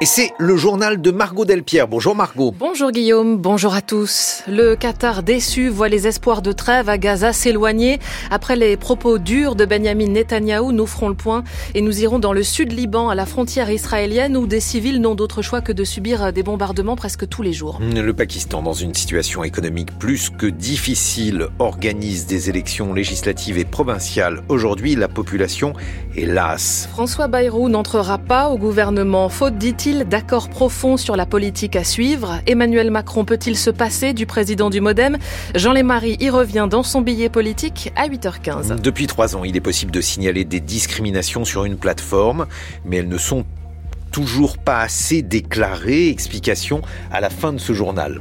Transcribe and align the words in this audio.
Et 0.00 0.06
c'est 0.06 0.32
le 0.38 0.56
journal 0.56 1.02
de 1.02 1.10
Margot 1.10 1.44
Delpierre. 1.44 1.88
Bonjour 1.88 2.14
Margot. 2.14 2.54
Bonjour 2.56 2.92
Guillaume, 2.92 3.36
bonjour 3.36 3.74
à 3.74 3.82
tous. 3.82 4.44
Le 4.46 4.76
Qatar 4.76 5.24
déçu 5.24 5.68
voit 5.68 5.88
les 5.88 6.06
espoirs 6.06 6.40
de 6.40 6.52
trêve 6.52 6.88
à 6.88 6.98
Gaza 6.98 7.32
s'éloigner. 7.32 7.98
Après 8.30 8.54
les 8.54 8.76
propos 8.76 9.18
durs 9.18 9.56
de 9.56 9.64
Benjamin 9.64 10.06
Netanyahou, 10.06 10.70
nous 10.70 10.86
ferons 10.86 11.08
le 11.08 11.16
point 11.16 11.42
et 11.74 11.80
nous 11.80 12.00
irons 12.00 12.20
dans 12.20 12.32
le 12.32 12.44
sud 12.44 12.70
Liban, 12.70 13.08
à 13.08 13.16
la 13.16 13.26
frontière 13.26 13.72
israélienne, 13.72 14.36
où 14.36 14.46
des 14.46 14.60
civils 14.60 15.00
n'ont 15.00 15.16
d'autre 15.16 15.42
choix 15.42 15.62
que 15.62 15.72
de 15.72 15.82
subir 15.82 16.32
des 16.32 16.44
bombardements 16.44 16.94
presque 16.94 17.28
tous 17.28 17.42
les 17.42 17.52
jours. 17.52 17.80
Le 17.82 18.12
Pakistan, 18.12 18.62
dans 18.62 18.74
une 18.74 18.94
situation 18.94 19.42
économique 19.42 19.98
plus 19.98 20.30
que 20.30 20.46
difficile, 20.46 21.48
organise 21.58 22.26
des 22.26 22.48
élections 22.48 22.94
législatives 22.94 23.58
et 23.58 23.64
provinciales. 23.64 24.42
Aujourd'hui, 24.48 24.94
la 24.94 25.08
population 25.08 25.72
est 26.16 26.24
lasse. 26.24 26.88
François 26.92 27.26
Bayrou 27.26 27.68
n'entrera 27.68 28.18
pas 28.18 28.48
au 28.50 28.58
gouvernement, 28.58 29.28
faute, 29.28 29.58
dit-il, 29.58 29.87
d'accord 29.94 30.48
profond 30.48 30.96
sur 30.96 31.16
la 31.16 31.26
politique 31.26 31.76
à 31.76 31.84
suivre? 31.84 32.40
Emmanuel 32.46 32.90
Macron 32.90 33.24
peut-il 33.24 33.56
se 33.56 33.70
passer 33.70 34.12
du 34.12 34.26
président 34.26 34.70
du 34.70 34.80
Modem? 34.80 35.16
Jean 35.54 35.72
Lémarie 35.72 36.16
y 36.20 36.30
revient 36.30 36.68
dans 36.70 36.82
son 36.82 37.00
billet 37.00 37.28
politique 37.28 37.92
à 37.96 38.08
8h15. 38.08 38.80
Depuis 38.80 39.06
trois 39.06 39.36
ans, 39.36 39.44
il 39.44 39.56
est 39.56 39.60
possible 39.60 39.90
de 39.90 40.00
signaler 40.00 40.44
des 40.44 40.60
discriminations 40.60 41.44
sur 41.44 41.64
une 41.64 41.76
plateforme, 41.76 42.46
mais 42.84 42.96
elles 42.96 43.08
ne 43.08 43.18
sont 43.18 43.44
toujours 44.12 44.58
pas 44.58 44.80
assez 44.80 45.22
déclarées. 45.22 46.08
Explication 46.08 46.82
à 47.10 47.20
la 47.20 47.30
fin 47.30 47.52
de 47.52 47.58
ce 47.58 47.72
journal. 47.72 48.20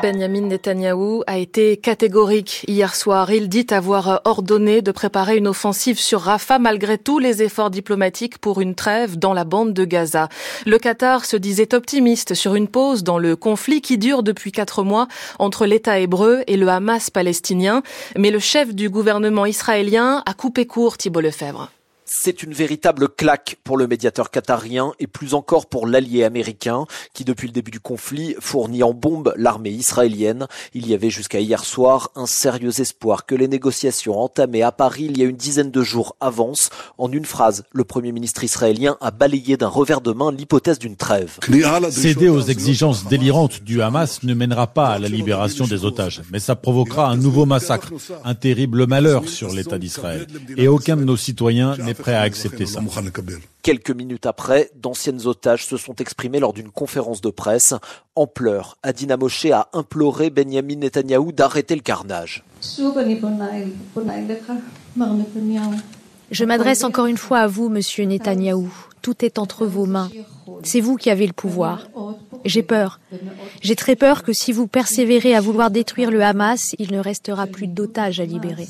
Benjamin 0.00 0.42
Netanyahou 0.42 1.24
a 1.26 1.38
été 1.38 1.76
catégorique 1.76 2.64
hier 2.68 2.94
soir. 2.94 3.32
Il 3.32 3.48
dit 3.48 3.66
avoir 3.70 4.20
ordonné 4.24 4.80
de 4.80 4.92
préparer 4.92 5.36
une 5.36 5.48
offensive 5.48 5.98
sur 5.98 6.20
Rafah 6.20 6.60
malgré 6.60 6.98
tous 6.98 7.18
les 7.18 7.42
efforts 7.42 7.70
diplomatiques 7.70 8.38
pour 8.38 8.60
une 8.60 8.76
trêve 8.76 9.18
dans 9.18 9.34
la 9.34 9.44
bande 9.44 9.72
de 9.72 9.84
Gaza. 9.84 10.28
Le 10.66 10.78
Qatar 10.78 11.24
se 11.24 11.36
disait 11.36 11.74
optimiste 11.74 12.34
sur 12.34 12.54
une 12.54 12.68
pause 12.68 13.02
dans 13.02 13.18
le 13.18 13.34
conflit 13.34 13.80
qui 13.80 13.98
dure 13.98 14.22
depuis 14.22 14.52
quatre 14.52 14.84
mois 14.84 15.08
entre 15.40 15.66
l'État 15.66 15.98
hébreu 15.98 16.42
et 16.46 16.56
le 16.56 16.68
Hamas 16.68 17.10
palestinien. 17.10 17.82
Mais 18.16 18.30
le 18.30 18.38
chef 18.38 18.74
du 18.74 18.90
gouvernement 18.90 19.46
israélien 19.46 20.22
a 20.26 20.34
coupé 20.34 20.66
court 20.66 20.96
Thibault 20.96 21.20
Lefebvre. 21.20 21.70
C'est 22.10 22.42
une 22.42 22.54
véritable 22.54 23.10
claque 23.10 23.58
pour 23.64 23.76
le 23.76 23.86
médiateur 23.86 24.30
qatarien 24.30 24.92
et 24.98 25.06
plus 25.06 25.34
encore 25.34 25.66
pour 25.66 25.86
l'allié 25.86 26.24
américain 26.24 26.86
qui, 27.12 27.22
depuis 27.22 27.48
le 27.48 27.52
début 27.52 27.70
du 27.70 27.80
conflit, 27.80 28.34
fournit 28.40 28.82
en 28.82 28.94
bombe 28.94 29.34
l'armée 29.36 29.68
israélienne. 29.68 30.46
Il 30.72 30.88
y 30.88 30.94
avait 30.94 31.10
jusqu'à 31.10 31.40
hier 31.40 31.66
soir 31.66 32.10
un 32.16 32.24
sérieux 32.24 32.80
espoir 32.80 33.26
que 33.26 33.34
les 33.34 33.46
négociations 33.46 34.18
entamées 34.18 34.62
à 34.62 34.72
Paris 34.72 35.08
il 35.10 35.18
y 35.18 35.22
a 35.22 35.26
une 35.26 35.36
dizaine 35.36 35.70
de 35.70 35.82
jours 35.82 36.16
avancent. 36.18 36.70
En 36.96 37.12
une 37.12 37.26
phrase, 37.26 37.64
le 37.72 37.84
premier 37.84 38.10
ministre 38.12 38.42
israélien 38.42 38.96
a 39.02 39.10
balayé 39.10 39.58
d'un 39.58 39.68
revers 39.68 40.00
de 40.00 40.12
main 40.12 40.32
l'hypothèse 40.32 40.78
d'une 40.78 40.96
trêve. 40.96 41.38
Céder 41.90 42.30
aux 42.30 42.40
exigences 42.40 43.06
délirantes 43.06 43.62
du 43.62 43.82
Hamas 43.82 44.22
ne 44.22 44.32
mènera 44.32 44.68
pas 44.68 44.88
à 44.88 44.98
la 44.98 45.08
libération 45.08 45.66
des 45.66 45.84
otages, 45.84 46.22
mais 46.32 46.38
ça 46.38 46.56
provoquera 46.56 47.10
un 47.10 47.18
nouveau 47.18 47.44
massacre, 47.44 47.92
un 48.24 48.34
terrible 48.34 48.86
malheur 48.86 49.28
sur 49.28 49.52
l'État 49.52 49.78
d'Israël. 49.78 50.26
Et 50.56 50.68
aucun 50.68 50.96
de 50.96 51.04
nos 51.04 51.18
citoyens 51.18 51.76
n'est 51.76 51.97
prêt 51.98 52.14
à 52.14 52.22
accepter 52.22 52.66
ça. 52.66 52.80
Quelques 53.62 53.90
minutes 53.90 54.26
après, 54.26 54.70
d'anciennes 54.74 55.26
otages 55.26 55.66
se 55.66 55.76
sont 55.76 55.94
exprimés 55.96 56.40
lors 56.40 56.52
d'une 56.52 56.70
conférence 56.70 57.20
de 57.20 57.30
presse. 57.30 57.74
En 58.14 58.26
pleurs, 58.26 58.78
Adina 58.82 59.16
Moshe 59.16 59.46
a 59.46 59.68
imploré 59.72 60.30
Benjamin 60.30 60.76
Netanyahou 60.76 61.32
d'arrêter 61.32 61.74
le 61.74 61.82
carnage. 61.82 62.44
Je 66.30 66.44
m'adresse 66.44 66.84
encore 66.84 67.06
une 67.06 67.16
fois 67.16 67.38
à 67.38 67.46
vous, 67.46 67.68
monsieur 67.68 68.04
Netanyahou. 68.04 68.72
Tout 69.02 69.24
est 69.24 69.38
entre 69.38 69.66
vos 69.66 69.86
mains. 69.86 70.10
C'est 70.62 70.80
vous 70.80 70.96
qui 70.96 71.10
avez 71.10 71.26
le 71.26 71.32
pouvoir. 71.32 71.88
J'ai 72.44 72.62
peur. 72.62 73.00
J'ai 73.60 73.76
très 73.76 73.96
peur 73.96 74.22
que 74.22 74.32
si 74.32 74.52
vous 74.52 74.66
persévérez 74.66 75.34
à 75.34 75.40
vouloir 75.40 75.70
détruire 75.70 76.10
le 76.10 76.22
Hamas, 76.22 76.74
il 76.78 76.92
ne 76.92 76.98
restera 76.98 77.46
plus 77.46 77.66
d'otages 77.66 78.20
à 78.20 78.24
libérer. 78.24 78.68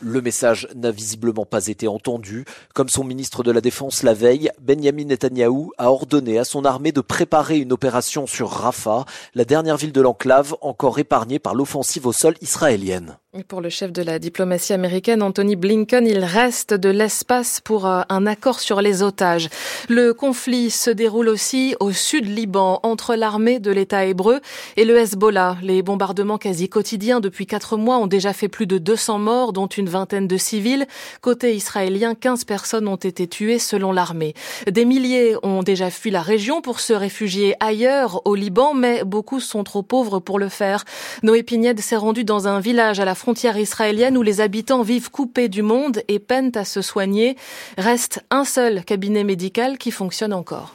Le 0.00 0.20
message 0.20 0.68
n'a 0.74 0.90
visiblement 0.90 1.46
pas 1.46 1.68
été 1.68 1.88
entendu. 1.88 2.44
Comme 2.74 2.88
son 2.88 3.04
ministre 3.04 3.42
de 3.42 3.50
la 3.50 3.60
Défense 3.60 4.02
la 4.02 4.14
veille, 4.14 4.50
Benjamin 4.60 5.04
Netanyahou 5.04 5.72
a 5.78 5.90
ordonné 5.90 6.38
à 6.38 6.44
son 6.44 6.64
armée 6.64 6.92
de 6.92 7.00
préparer 7.00 7.58
une 7.58 7.72
opération 7.72 8.26
sur 8.26 8.50
Rafah, 8.50 9.04
la 9.34 9.44
dernière 9.44 9.76
ville 9.76 9.92
de 9.92 10.00
l'enclave 10.00 10.54
encore 10.60 10.98
épargnée 10.98 11.38
par 11.38 11.54
l'offensive 11.54 12.06
au 12.06 12.12
sol 12.12 12.34
israélienne. 12.40 13.18
Pour 13.44 13.60
le 13.60 13.68
chef 13.68 13.92
de 13.92 14.02
la 14.02 14.18
diplomatie 14.18 14.72
américaine, 14.72 15.22
Anthony 15.22 15.56
Blinken, 15.56 16.06
il 16.06 16.24
reste 16.24 16.72
de 16.72 16.88
l'espace 16.88 17.60
pour 17.60 17.86
euh, 17.86 18.00
un 18.08 18.26
accord 18.26 18.60
sur 18.60 18.80
les 18.80 19.02
otages. 19.02 19.50
Le 19.88 20.14
conflit 20.14 20.70
se 20.70 20.90
déroule 20.90 21.28
aussi 21.28 21.74
au 21.78 21.92
sud 21.92 22.26
Liban, 22.26 22.80
entre 22.82 23.14
l'armée 23.14 23.58
de 23.58 23.70
l'État 23.70 24.06
hébreu 24.06 24.40
et 24.76 24.84
le 24.84 24.96
Hezbollah. 24.96 25.58
Les 25.62 25.82
bombardements 25.82 26.38
quasi 26.38 26.68
quotidiens 26.68 27.20
depuis 27.20 27.46
quatre 27.46 27.76
mois 27.76 27.98
ont 27.98 28.06
déjà 28.06 28.32
fait 28.32 28.48
plus 28.48 28.66
de 28.66 28.78
200 28.78 29.18
morts, 29.18 29.52
dont 29.52 29.66
une 29.66 29.88
vingtaine 29.88 30.28
de 30.28 30.36
civils. 30.36 30.86
Côté 31.20 31.54
israélien, 31.54 32.14
15 32.14 32.44
personnes 32.44 32.88
ont 32.88 32.96
été 32.96 33.26
tuées 33.26 33.58
selon 33.58 33.92
l'armée. 33.92 34.34
Des 34.70 34.84
milliers 34.84 35.36
ont 35.42 35.62
déjà 35.62 35.90
fui 35.90 36.10
la 36.10 36.22
région 36.22 36.62
pour 36.62 36.80
se 36.80 36.94
réfugier 36.94 37.54
ailleurs 37.60 38.22
au 38.24 38.34
Liban, 38.34 38.72
mais 38.72 39.04
beaucoup 39.04 39.40
sont 39.40 39.64
trop 39.64 39.82
pauvres 39.82 40.20
pour 40.20 40.38
le 40.38 40.48
faire. 40.48 40.84
Noé 41.22 41.42
Pignède 41.42 41.80
s'est 41.80 41.96
rendu 41.96 42.24
dans 42.24 42.48
un 42.48 42.60
village 42.60 42.98
à 42.98 43.04
la 43.04 43.14
frontière 43.14 43.25
israélienne 43.34 44.16
où 44.16 44.22
les 44.22 44.40
habitants 44.40 44.82
vivent 44.82 45.10
coupés 45.10 45.48
du 45.48 45.62
monde 45.62 46.02
et 46.08 46.18
peinent 46.18 46.52
à 46.54 46.64
se 46.64 46.82
soigner. 46.82 47.36
Reste 47.78 48.24
un 48.30 48.44
seul 48.44 48.84
cabinet 48.84 49.24
médical 49.24 49.78
qui 49.78 49.90
fonctionne 49.90 50.32
encore. 50.32 50.74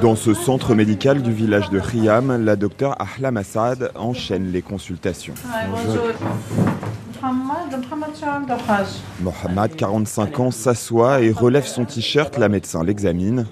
Dans 0.00 0.16
ce 0.16 0.32
centre 0.32 0.74
médical 0.74 1.22
du 1.22 1.30
village 1.32 1.68
de 1.68 1.78
Riyam, 1.78 2.42
la 2.44 2.56
docteure 2.56 2.96
Ahlam 3.00 3.36
Assad 3.36 3.92
enchaîne 3.94 4.50
les 4.50 4.62
consultations. 4.62 5.34
Mohamed, 9.20 9.76
45 9.76 10.40
ans, 10.40 10.50
s'assoit 10.50 11.20
et 11.20 11.30
relève 11.30 11.66
son 11.66 11.84
t-shirt. 11.84 12.38
La 12.38 12.48
médecin 12.48 12.82
l'examine. 12.82 13.46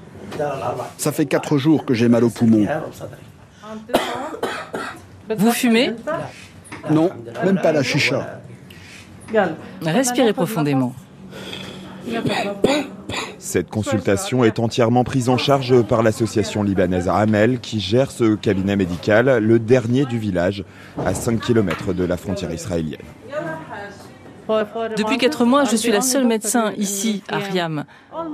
Ça 0.97 1.13
fait 1.13 1.27
4 1.27 1.59
jours 1.59 1.85
que 1.85 1.93
j'ai 1.93 2.09
mal 2.09 2.25
aux 2.25 2.31
poumons. 2.31 2.67
Vous 5.37 5.53
fumez? 5.53 5.95
Non, 6.91 7.11
même 7.45 7.61
pas 7.61 7.73
la 7.73 7.83
chicha. 7.83 8.41
Respirez 9.83 10.33
profondément. 10.33 10.95
Cette 13.39 13.71
consultation 13.71 14.45
est 14.45 14.59
entièrement 14.59 15.05
prise 15.05 15.29
en 15.29 15.37
charge 15.37 15.83
par 15.83 16.03
l'association 16.03 16.63
libanaise 16.63 17.09
Amel 17.09 17.61
qui 17.61 17.81
gère 17.81 18.11
ce 18.11 18.35
cabinet 18.35 18.77
médical, 18.77 19.39
le 19.39 19.59
dernier 19.59 20.05
du 20.05 20.19
village, 20.19 20.65
à 21.05 21.15
5 21.15 21.41
km 21.41 21.93
de 21.93 22.05
la 22.05 22.17
frontière 22.17 22.53
israélienne. 22.53 23.01
Depuis 24.97 25.19
quatre 25.19 25.45
mois, 25.45 25.65
je 25.65 25.77
suis 25.77 25.93
la 25.93 26.01
seule 26.01 26.27
médecin 26.27 26.73
ici, 26.77 27.23
à 27.29 27.39
Riam. 27.39 27.85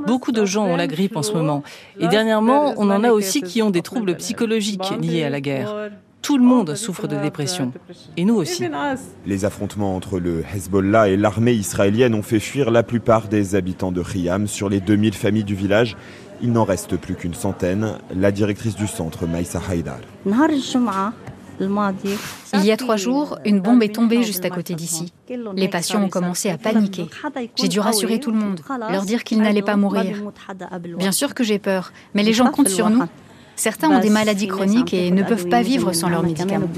Beaucoup 0.06 0.32
de 0.32 0.44
gens 0.44 0.64
ont 0.66 0.76
la 0.76 0.86
grippe 0.86 1.16
en 1.16 1.22
ce 1.22 1.32
moment. 1.32 1.62
Et 2.00 2.08
dernièrement, 2.08 2.74
on 2.76 2.90
en 2.90 3.04
a 3.04 3.10
aussi 3.10 3.42
qui 3.42 3.62
ont 3.62 3.70
des 3.70 3.82
troubles 3.82 4.16
psychologiques 4.16 4.92
liés 5.00 5.24
à 5.24 5.30
la 5.30 5.40
guerre. 5.40 5.90
Tout 6.28 6.36
le 6.36 6.44
monde 6.44 6.74
souffre 6.74 7.06
de 7.06 7.16
dépression. 7.16 7.72
Et 8.18 8.26
nous 8.26 8.34
aussi. 8.34 8.68
Les 9.24 9.46
affrontements 9.46 9.96
entre 9.96 10.18
le 10.18 10.44
Hezbollah 10.54 11.08
et 11.08 11.16
l'armée 11.16 11.54
israélienne 11.54 12.14
ont 12.14 12.20
fait 12.20 12.38
fuir 12.38 12.70
la 12.70 12.82
plupart 12.82 13.28
des 13.28 13.54
habitants 13.54 13.92
de 13.92 14.02
Riam. 14.02 14.46
Sur 14.46 14.68
les 14.68 14.80
2000 14.80 15.14
familles 15.14 15.44
du 15.44 15.54
village, 15.54 15.96
il 16.42 16.52
n'en 16.52 16.64
reste 16.64 16.98
plus 16.98 17.14
qu'une 17.14 17.32
centaine. 17.32 17.94
La 18.14 18.30
directrice 18.30 18.76
du 18.76 18.86
centre, 18.86 19.26
Maïsa 19.26 19.58
Haïdar. 19.70 20.00
Il 22.52 22.64
y 22.64 22.72
a 22.72 22.76
trois 22.76 22.98
jours, 22.98 23.38
une 23.46 23.60
bombe 23.60 23.82
est 23.82 23.94
tombée 23.94 24.22
juste 24.22 24.44
à 24.44 24.50
côté 24.50 24.74
d'ici. 24.74 25.14
Les 25.54 25.68
patients 25.68 26.02
ont 26.02 26.10
commencé 26.10 26.50
à 26.50 26.58
paniquer. 26.58 27.06
J'ai 27.56 27.68
dû 27.68 27.80
rassurer 27.80 28.20
tout 28.20 28.32
le 28.32 28.36
monde, 28.36 28.60
leur 28.90 29.04
dire 29.04 29.24
qu'ils 29.24 29.40
n'allaient 29.40 29.62
pas 29.62 29.76
mourir. 29.76 30.30
Bien 30.98 31.12
sûr 31.12 31.32
que 31.32 31.42
j'ai 31.42 31.58
peur, 31.58 31.94
mais 32.12 32.22
les 32.22 32.34
gens 32.34 32.50
comptent 32.50 32.68
sur 32.68 32.90
nous. 32.90 33.04
Certains 33.58 33.90
ont 33.90 33.98
des 33.98 34.08
maladies 34.08 34.46
chroniques 34.46 34.94
et 34.94 35.10
ne 35.10 35.24
peuvent 35.24 35.48
pas 35.48 35.62
vivre 35.62 35.92
sans 35.92 36.08
leurs 36.08 36.22
médicaments. 36.22 36.68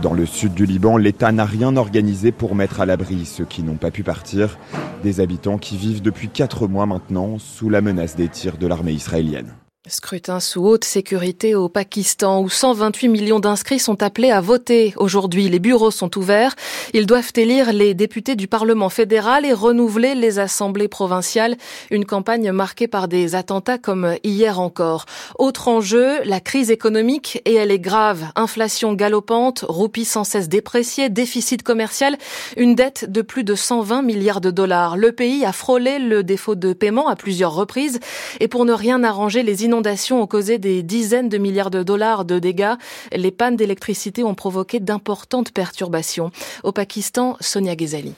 Dans 0.00 0.14
le 0.14 0.24
sud 0.24 0.54
du 0.54 0.64
Liban, 0.64 0.96
l'État 0.96 1.32
n'a 1.32 1.44
rien 1.44 1.76
organisé 1.76 2.30
pour 2.30 2.54
mettre 2.54 2.80
à 2.80 2.86
l'abri 2.86 3.26
ceux 3.26 3.44
qui 3.44 3.64
n'ont 3.64 3.74
pas 3.74 3.90
pu 3.90 4.04
partir. 4.04 4.56
Des 5.02 5.20
habitants 5.20 5.58
qui 5.58 5.76
vivent 5.76 6.00
depuis 6.00 6.28
quatre 6.28 6.68
mois 6.68 6.86
maintenant 6.86 7.38
sous 7.40 7.68
la 7.70 7.80
menace 7.80 8.14
des 8.14 8.28
tirs 8.28 8.56
de 8.56 8.68
l'armée 8.68 8.92
israélienne. 8.92 9.52
Scrutin 9.88 10.40
sous 10.40 10.62
haute 10.62 10.84
sécurité 10.84 11.54
au 11.54 11.70
Pakistan 11.70 12.42
où 12.42 12.50
128 12.50 13.08
millions 13.08 13.40
d'inscrits 13.40 13.78
sont 13.78 14.02
appelés 14.02 14.30
à 14.30 14.42
voter. 14.42 14.92
Aujourd'hui, 14.98 15.48
les 15.48 15.58
bureaux 15.58 15.90
sont 15.90 16.18
ouverts. 16.18 16.54
Ils 16.92 17.06
doivent 17.06 17.32
élire 17.34 17.72
les 17.72 17.94
députés 17.94 18.36
du 18.36 18.46
Parlement 18.46 18.90
fédéral 18.90 19.46
et 19.46 19.54
renouveler 19.54 20.14
les 20.14 20.38
assemblées 20.38 20.86
provinciales. 20.86 21.56
Une 21.90 22.04
campagne 22.04 22.52
marquée 22.52 22.88
par 22.88 23.08
des 23.08 23.34
attentats 23.34 23.78
comme 23.78 24.16
hier 24.22 24.60
encore. 24.60 25.06
Autre 25.38 25.68
enjeu, 25.68 26.22
la 26.24 26.40
crise 26.40 26.70
économique 26.70 27.40
et 27.46 27.54
elle 27.54 27.70
est 27.70 27.78
grave. 27.78 28.26
Inflation 28.36 28.92
galopante, 28.92 29.64
roupie 29.66 30.04
sans 30.04 30.24
cesse 30.24 30.50
dépréciée, 30.50 31.08
déficit 31.08 31.62
commercial, 31.62 32.18
une 32.58 32.74
dette 32.74 33.10
de 33.10 33.22
plus 33.22 33.44
de 33.44 33.54
120 33.54 34.02
milliards 34.02 34.42
de 34.42 34.50
dollars. 34.50 34.98
Le 34.98 35.12
pays 35.12 35.46
a 35.46 35.52
frôlé 35.52 35.98
le 35.98 36.22
défaut 36.22 36.54
de 36.54 36.74
paiement 36.74 37.08
à 37.08 37.16
plusieurs 37.16 37.54
reprises 37.54 37.98
et 38.40 38.46
pour 38.46 38.66
ne 38.66 38.74
rien 38.74 39.02
arranger 39.02 39.42
les 39.42 39.64
inondations 39.70 40.20
ont 40.20 40.26
causé 40.26 40.58
des 40.58 40.82
dizaines 40.82 41.28
de 41.28 41.38
milliards 41.38 41.70
de 41.70 41.84
dollars 41.84 42.24
de 42.24 42.40
dégâts. 42.40 42.74
Les 43.12 43.30
pannes 43.30 43.54
d'électricité 43.54 44.24
ont 44.24 44.34
provoqué 44.34 44.80
d'importantes 44.80 45.52
perturbations. 45.52 46.32
Au 46.64 46.72
Pakistan, 46.72 47.36
Sonia 47.38 47.76
Ghezali. 47.76 48.14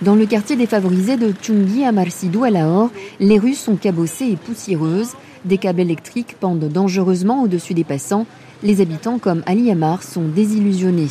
Dans 0.00 0.14
le 0.14 0.26
quartier 0.26 0.54
défavorisé 0.54 1.16
de 1.16 1.34
Chungi 1.42 1.84
à 1.84 1.90
Marsidou 1.90 2.44
à 2.44 2.50
Lahore, 2.50 2.90
les 3.18 3.40
rues 3.40 3.56
sont 3.56 3.74
cabossées 3.74 4.26
et 4.26 4.36
poussiéreuses. 4.36 5.14
Des 5.44 5.58
câbles 5.58 5.80
électriques 5.80 6.36
pendent 6.38 6.68
dangereusement 6.68 7.42
au-dessus 7.42 7.74
des 7.74 7.82
passants. 7.82 8.26
Les 8.62 8.80
habitants 8.80 9.18
comme 9.18 9.42
Ali 9.46 9.72
Amar 9.72 10.04
sont 10.04 10.28
désillusionnés. 10.28 11.08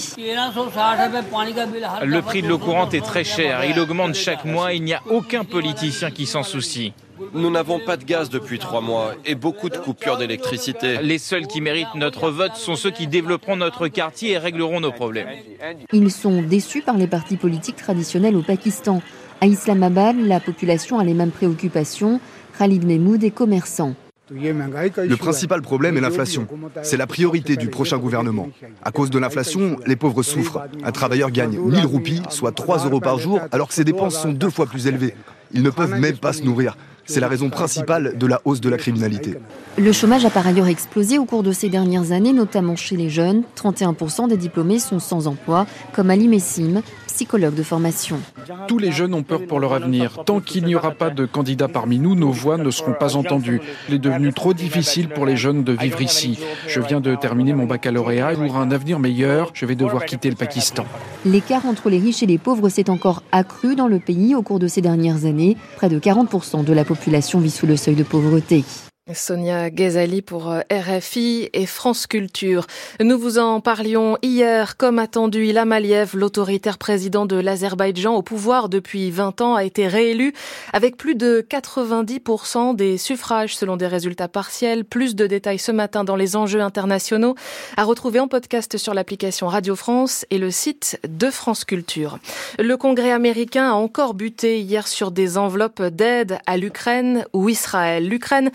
Le 2.06 2.22
prix 2.22 2.42
de 2.42 2.48
l'eau 2.48 2.60
courante 2.60 2.94
est 2.94 3.02
très 3.02 3.26
cher. 3.26 3.66
Il 3.66 3.78
augmente 3.78 4.14
chaque 4.16 4.46
mois. 4.46 4.72
Il 4.72 4.84
n'y 4.86 4.94
a 4.94 5.02
aucun 5.10 5.44
politicien 5.44 6.12
qui 6.12 6.26
s'en 6.26 6.44
soucie. 6.44 6.94
Nous 7.34 7.50
n'avons 7.50 7.80
pas 7.80 7.98
de 7.98 8.04
gaz 8.04 8.30
depuis 8.30 8.60
trois 8.60 8.82
mois 8.82 9.14
et 9.26 9.36
beaucoup 9.36 9.70
de 9.70 9.78
coupures 9.78 10.18
d'électricité. 10.18 11.00
Les 11.02 11.18
seuls 11.18 11.48
qui 11.48 11.62
méritent 11.62 11.96
notre 11.96 12.30
vote 12.30 12.56
sont 12.56 12.76
ceux 12.76 12.92
qui 12.92 13.08
développeront 13.08 13.56
notre 13.56 13.88
quartier 13.88 14.32
et 14.32 14.38
régleront 14.38 14.80
nos 14.80 14.92
problèmes. 14.92 15.30
Ils 15.94 16.12
sont 16.12 16.42
déçus 16.42 16.82
par 16.82 16.98
les 16.98 17.08
partis 17.08 17.38
politiques 17.38 17.78
traditionnels 17.78 18.36
au 18.36 18.42
Pakistan. 18.42 19.02
À 19.40 19.48
Islamabad, 19.48 20.16
la 20.20 20.40
population 20.40 21.00
a 21.00 21.04
les 21.04 21.14
mêmes 21.14 21.32
préoccupations. 21.32 22.20
Khalid 22.58 22.86
Mehmoud 22.86 23.24
est 23.24 23.32
commerçant. 23.32 23.96
Le 24.34 25.16
principal 25.16 25.62
problème 25.62 25.98
est 25.98 26.02
l'inflation. 26.02 26.48
C'est 26.84 26.96
la 26.96 27.08
priorité 27.08 27.58
du 27.58 27.68
prochain 27.68 27.98
gouvernement. 27.98 28.50
À 28.82 28.92
cause 28.92 29.10
de 29.10 29.20
l'inflation, 29.20 29.78
les 29.86 29.98
pauvres 29.98 30.24
souffrent. 30.24 30.62
Un 30.84 30.92
travailleur 30.92 31.32
gagne 31.32 31.60
1000 31.60 31.86
roupies, 31.86 32.22
soit 32.30 32.54
3 32.54 32.86
euros 32.86 33.02
par 33.02 33.20
jour, 33.20 33.42
alors 33.52 33.68
que 33.68 33.74
ses 33.74 33.84
dépenses 33.84 34.22
sont 34.22 34.32
deux 34.32 34.50
fois 34.50 34.68
plus 34.68 34.88
élevées. 34.88 35.16
Ils 35.54 35.64
ne 35.64 35.70
peuvent 35.70 36.00
même 36.00 36.18
pas 36.18 36.32
se 36.32 36.44
nourrir. 36.44 36.78
C'est 37.06 37.20
la 37.20 37.28
raison 37.28 37.50
principale 37.50 38.18
de 38.18 38.28
la 38.28 38.42
hausse 38.46 38.62
de 38.62 38.70
la 38.70 38.78
criminalité. 38.78 39.36
Le 39.78 39.92
chômage 39.92 40.26
a 40.26 40.30
par 40.30 40.46
ailleurs 40.46 40.68
explosé 40.68 41.18
au 41.18 41.26
cours 41.26 41.44
de 41.44 41.52
ces 41.52 41.70
dernières 41.70 42.12
années, 42.12 42.34
notamment 42.34 42.76
chez 42.76 42.96
les 42.96 43.10
jeunes. 43.10 43.44
31% 43.58 44.28
des 44.28 44.38
diplômés 44.38 44.80
sont 44.80 45.00
sans 45.00 45.28
emploi, 45.28 45.66
comme 45.94 46.10
Ali 46.10 46.28
Messim, 46.28 46.82
psychologue 47.08 47.56
de 47.56 47.64
formation. 47.64 48.20
Tous 48.68 48.78
les 48.78 48.92
jeunes 48.92 49.14
ont 49.14 49.24
peur 49.24 49.46
pour 49.46 49.60
leur 49.60 49.74
avenir. 49.74 50.24
Tant 50.26 50.40
qu'il 50.40 50.66
n'y 50.66 50.76
aura 50.76 50.92
pas 50.92 51.10
de 51.10 51.26
candidats 51.26 51.68
parmi 51.68 52.00
nous, 52.00 52.16
nos 52.16 52.32
voix 52.32 52.58
ne 52.58 52.72
seront 52.72 52.94
pas 52.94 53.16
entendues. 53.16 53.62
Il 53.90 53.96
est 53.96 54.00
devenu 54.00 54.34
trop 54.34 54.54
difficile 54.54 55.10
pour 55.10 55.26
les 55.26 55.38
jeunes 55.38 55.64
de 55.64 55.74
vivre 55.74 56.02
ici. 56.02 56.40
Je 56.68 56.80
viens 56.82 57.00
de 57.00 57.16
terminer 57.16 57.54
mon 57.54 57.66
baccalauréat. 57.66 58.34
Pour 58.36 58.58
un 58.58 58.72
avenir 58.72 59.00
meilleur, 59.00 59.52
je 59.54 59.66
vais 59.66 59.76
devoir 59.76 60.06
quitter 60.06 60.30
le 60.30 60.36
Pakistan. 60.36 60.86
L'écart 61.24 61.68
entre 61.68 61.92
les 61.92 62.00
riches 62.00 62.24
et 62.24 62.26
les 62.26 62.40
pauvres 62.40 62.70
s'est 62.70 62.90
encore 62.90 63.22
accru 63.32 63.76
dans 63.76 63.88
le 63.88 64.00
pays 64.00 64.34
au 64.34 64.42
cours 64.42 64.58
de 64.58 64.68
ces 64.68 64.82
dernières 64.82 65.26
années. 65.26 65.56
Près 65.76 65.88
de 65.88 66.00
40% 66.00 66.64
de 66.64 66.74
la 66.74 66.84
population 66.84 67.40
vit 67.40 67.52
sous 67.52 67.68
le 67.68 67.78
seuil 67.78 67.96
de 67.96 68.04
pauvreté. 68.04 68.64
Sonia 69.14 69.70
Ghezali 69.70 70.22
pour 70.22 70.52
euh, 70.52 70.62
RFI 70.72 71.50
et 71.54 71.66
France 71.66 72.08
Culture. 72.08 72.68
Nous 73.00 73.18
vous 73.18 73.38
en 73.38 73.62
parlions 73.62 74.18
hier. 74.22 74.78
Comme 74.78 75.00
attendu, 75.00 75.46
Ilham 75.46 75.72
Aliyev, 75.72 76.12
l'autoritaire 76.16 76.78
président 76.78 77.26
de 77.26 77.36
l'Azerbaïdjan 77.36 78.14
au 78.16 78.22
pouvoir 78.22 78.70
depuis 78.70 79.12
20 79.12 79.42
ans, 79.42 79.56
a 79.56 79.64
été 79.64 79.88
réélu 79.88 80.34
avec 80.74 80.98
plus 80.98 81.16
de 81.16 81.46
90% 81.50 82.76
des 82.76 82.98
suffrages 82.98 83.56
selon 83.56 83.78
des 83.78 83.88
résultats 83.88 84.28
partiels. 84.28 84.86
Plus 84.86 85.16
de 85.16 85.28
détails 85.28 85.60
ce 85.60 85.72
matin 85.72 86.04
dans 86.04 86.16
les 86.16 86.36
enjeux 86.36 86.62
internationaux 86.62 87.36
à 87.78 87.84
retrouver 87.84 88.20
en 88.20 88.28
podcast 88.28 88.78
sur 88.78 88.94
l'application 88.94 89.48
Radio 89.48 89.76
France 89.76 90.26
et 90.30 90.38
le 90.38 90.52
site 90.52 91.00
de 91.08 91.30
France 91.30 91.66
Culture. 91.66 92.20
Le 92.60 92.78
Congrès 92.78 93.12
américain 93.12 93.70
a 93.70 93.74
encore 93.74 94.14
buté 94.14 94.60
hier 94.60 94.88
sur 94.88 95.12
des 95.12 95.38
enveloppes 95.38 95.82
d'aide 95.82 96.40
à 96.46 96.58
l'Ukraine 96.58 97.26
ou 97.34 97.50
Israël. 97.50 98.08
L'Ukraine 98.08 98.52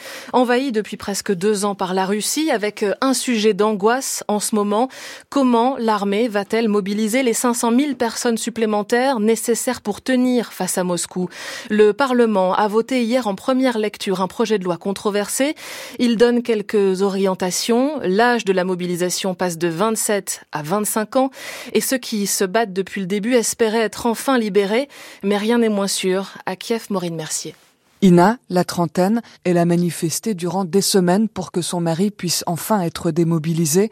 envahi 0.46 0.70
depuis 0.70 0.96
presque 0.96 1.32
deux 1.32 1.64
ans 1.64 1.74
par 1.74 1.92
la 1.92 2.06
Russie 2.06 2.52
avec 2.52 2.84
euh, 2.84 2.94
un 3.00 3.14
sujet 3.14 3.52
d'angoisse 3.52 4.22
en 4.28 4.38
ce 4.38 4.54
moment. 4.54 4.88
Comment 5.28 5.76
l'armée 5.76 6.28
va-t-elle 6.28 6.68
mobiliser 6.68 7.24
les 7.24 7.32
500 7.32 7.76
000 7.76 7.94
personnes 7.96 8.38
supplémentaires 8.38 9.18
nécessaires 9.18 9.80
pour 9.80 10.02
tenir 10.02 10.52
face 10.52 10.78
à 10.78 10.84
Moscou? 10.84 11.28
Le 11.68 11.92
Parlement 11.92 12.54
a 12.54 12.68
voté 12.68 13.02
hier 13.02 13.26
en 13.26 13.34
première 13.34 13.76
lecture 13.76 14.20
un 14.20 14.28
projet 14.28 14.60
de 14.60 14.64
loi 14.64 14.76
controversé. 14.76 15.56
Il 15.98 16.16
donne 16.16 16.44
quelques 16.44 17.02
orientations. 17.02 17.98
L'âge 18.04 18.44
de 18.44 18.52
la 18.52 18.62
mobilisation 18.62 19.34
passe 19.34 19.58
de 19.58 19.66
27 19.66 20.42
à 20.52 20.62
25 20.62 21.16
ans 21.16 21.30
et 21.72 21.80
ceux 21.80 21.98
qui 21.98 22.28
se 22.28 22.44
battent 22.44 22.72
depuis 22.72 23.00
le 23.00 23.08
début 23.08 23.34
espéraient 23.34 23.80
être 23.80 24.06
enfin 24.06 24.38
libérés. 24.38 24.88
Mais 25.24 25.38
rien 25.38 25.58
n'est 25.58 25.68
moins 25.68 25.88
sûr. 25.88 26.34
À 26.46 26.54
Kiev, 26.54 26.86
Maureen 26.90 27.16
Mercier. 27.16 27.56
Ina, 28.02 28.38
la 28.50 28.64
trentaine, 28.64 29.22
elle 29.44 29.56
a 29.56 29.64
manifesté 29.64 30.34
durant 30.34 30.64
des 30.64 30.82
semaines 30.82 31.28
pour 31.28 31.50
que 31.50 31.62
son 31.62 31.80
mari 31.80 32.10
puisse 32.10 32.44
enfin 32.46 32.82
être 32.82 33.10
démobilisé. 33.10 33.90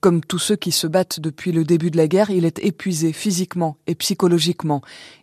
Comme 0.00 0.20
tous 0.20 0.38
ceux 0.38 0.56
qui 0.56 0.72
se 0.72 0.86
battent 0.86 1.20
depuis 1.20 1.52
le 1.52 1.64
début 1.64 1.90
de 1.90 1.96
la 1.96 2.06
guerre, 2.06 2.30
il 2.30 2.44
est 2.44 2.58
épuisé 2.58 3.14
physiquement 3.14 3.78
et 3.86 3.94
psychologiquement. 3.94 4.82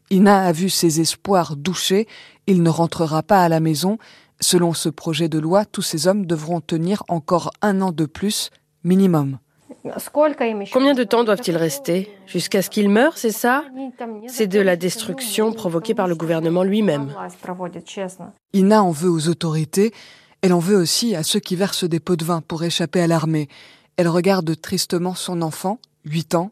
Ina 0.10 0.46
a 0.46 0.52
vu 0.52 0.70
ses 0.70 1.00
espoirs 1.00 1.56
douchés, 1.56 2.08
il 2.48 2.64
ne 2.64 2.70
rentrera 2.70 3.22
pas 3.22 3.44
à 3.44 3.50
la 3.50 3.60
maison. 3.60 4.00
Selon 4.40 4.74
ce 4.74 4.90
projet 4.90 5.30
de 5.30 5.40
loi, 5.40 5.64
tous 5.66 5.84
ces 5.84 6.08
hommes 6.08 6.26
devront 6.26 6.60
tenir 6.60 7.04
encore 7.10 7.52
un 7.62 7.82
an 7.82 7.92
de 7.92 8.06
plus, 8.06 8.50
minimum. 8.84 9.38
Combien 10.72 10.94
de 10.94 11.04
temps 11.04 11.24
doivent-ils 11.24 11.58
rester? 11.58 12.10
Jusqu'à 12.26 12.62
ce 12.62 12.70
qu'ils 12.70 12.90
meurent, 12.90 13.18
c'est 13.18 13.32
ça? 13.32 13.66
C'est 14.28 14.48
de 14.48 14.60
la 14.60 14.76
destruction 14.76 15.52
provoquée 15.52 15.94
par 15.94 16.08
le 16.08 16.16
gouvernement 16.16 16.64
lui-même. 16.64 17.14
Ina 18.54 18.84
en 18.84 18.92
veut 18.92 19.10
aux 19.10 19.28
autorités, 19.28 19.94
elle 20.42 20.54
en 20.54 20.60
veut 20.60 20.78
aussi 20.78 21.16
à 21.16 21.24
ceux 21.24 21.40
qui 21.40 21.56
versent 21.56 21.84
des 21.84 22.00
pots 22.00 22.16
de 22.16 22.24
vin 22.24 22.42
pour 22.42 22.64
échapper 22.64 23.02
à 23.02 23.08
l'armée. 23.08 23.50
Elle 23.98 24.08
regarde 24.08 24.60
tristement 24.60 25.16
son 25.16 25.42
enfant, 25.42 25.80
8 26.06 26.36
ans. 26.36 26.52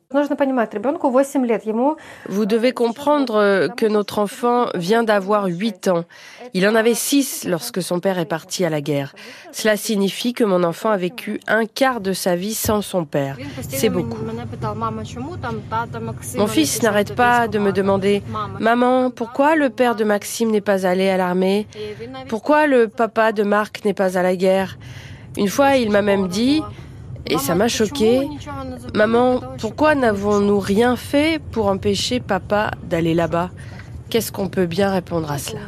Vous 2.30 2.46
devez 2.46 2.72
comprendre 2.72 3.68
que 3.76 3.86
notre 3.86 4.20
enfant 4.20 4.68
vient 4.76 5.04
d'avoir 5.04 5.46
8 5.46 5.88
ans. 5.90 6.06
Il 6.54 6.68
en 6.68 6.76
avait 6.76 6.94
6 6.94 7.46
lorsque 7.50 7.82
son 7.82 8.00
père 8.00 8.18
est 8.18 8.26
parti 8.26 8.64
à 8.64 8.70
la 8.70 8.82
guerre. 8.82 9.14
Cela 9.52 9.76
signifie 9.76 10.34
que 10.34 10.44
mon 10.44 10.64
enfant 10.64 10.90
a 10.90 10.98
vécu 10.98 11.40
un 11.48 11.66
quart 11.66 12.00
de 12.00 12.14
sa 12.14 12.36
vie 12.36 12.54
sans 12.54 12.82
son 12.82 13.04
père. 13.06 13.38
C'est 13.70 13.90
beaucoup. 13.90 14.22
Mon 16.38 16.48
fils 16.48 16.82
n'arrête 16.82 17.16
pas 17.16 17.48
de 17.48 17.60
me 17.60 17.72
demander 17.72 18.24
Maman, 18.60 19.12
pourquoi 19.12 19.56
le 19.56 19.70
père 19.70 19.96
de 19.96 20.04
Maxime 20.04 20.52
n'est 20.52 20.62
pas 20.62 20.86
allé 20.86 21.10
à 21.10 21.18
l'armée? 21.18 21.68
Pourquoi 22.30 22.68
le 22.68 22.88
papa 22.88 23.32
de 23.34 23.44
Marc 23.44 23.84
n'est 23.84 23.94
pas 23.94 24.18
à 24.18 24.24
la 24.24 24.36
guerre? 24.36 24.78
Une 25.38 25.48
fois, 25.48 25.76
il 25.76 25.92
m'a 25.92 26.02
même 26.02 26.28
dit 26.28 26.62
et 27.28 27.38
ça 27.38 27.56
m'a 27.56 27.68
choqué. 27.68 28.28
Maman, 28.94 29.42
pourquoi 29.60 29.96
n'avons-nous 29.96 30.60
rien 30.60 30.96
fait 30.96 31.42
pour 31.52 31.68
empêcher 31.68 32.20
papa 32.20 32.72
d'aller 32.84 33.14
là-bas? 33.14 33.52
Qu'est-ce 34.10 34.32
qu'on 34.32 34.50
peut 34.50 34.66
bien 34.66 34.92
répondre 34.92 35.32
à 35.32 35.38
cela? 35.38 35.62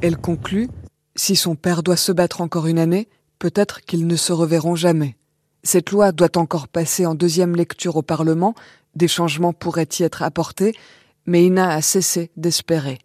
Elle 0.00 0.16
conclut, 0.16 0.68
si 1.16 1.34
son 1.34 1.56
père 1.56 1.82
doit 1.82 1.96
se 1.96 2.12
battre 2.12 2.40
encore 2.40 2.66
une 2.66 2.78
année, 2.78 3.08
peut-être 3.38 3.80
qu'ils 3.80 4.06
ne 4.06 4.16
se 4.16 4.32
reverront 4.32 4.76
jamais. 4.76 5.16
Cette 5.64 5.90
loi 5.90 6.12
doit 6.12 6.36
encore 6.36 6.68
passer 6.68 7.06
en 7.06 7.14
deuxième 7.14 7.56
lecture 7.56 7.96
au 7.96 8.02
Parlement, 8.02 8.54
des 8.94 9.08
changements 9.08 9.52
pourraient 9.52 9.88
y 9.98 10.02
être 10.02 10.22
apportés, 10.22 10.74
mais 11.26 11.44
Ina 11.44 11.70
a 11.70 11.82
cessé 11.82 12.30
d'espérer. 12.36 12.98